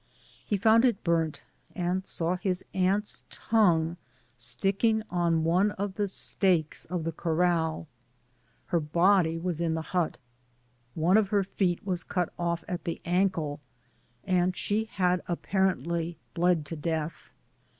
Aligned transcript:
He 0.43 0.57
found 0.57 0.83
it 0.83 1.03
burnt, 1.03 1.43
and 1.75 2.07
saw 2.07 2.35
his 2.35 2.65
aunt^a 2.73 3.21
tongue 3.29 3.97
sticking 4.35 5.03
on 5.11 5.43
one 5.43 5.69
of 5.73 5.93
the 5.93 6.07
stakes 6.07 6.85
of 6.85 7.03
the 7.03 7.11
corral; 7.11 7.87
her 8.65 8.79
body 8.79 9.37
waa 9.37 9.53
in 9.59 9.75
the 9.75 9.83
hut; 9.93 10.17
one 10.95 11.17
of 11.17 11.27
her 11.29 11.43
feet 11.43 11.85
was 11.85 12.03
cut 12.03 12.33
off 12.39 12.63
at 12.67 12.85
the 12.85 12.99
ancle, 13.05 13.59
and 14.23 14.55
she 14.57 14.85
had 14.85 15.23
i^parently 15.27 16.15
bled 16.33 16.65
to 16.65 16.75
death. 16.75 17.29